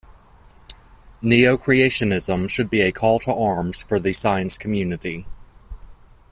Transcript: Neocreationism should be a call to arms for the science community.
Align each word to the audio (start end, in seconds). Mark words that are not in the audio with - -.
Neocreationism 1.21 2.49
should 2.49 2.71
be 2.71 2.81
a 2.81 2.91
call 2.91 3.19
to 3.19 3.31
arms 3.31 3.83
for 3.83 3.99
the 3.99 4.13
science 4.13 4.57
community. 4.57 5.27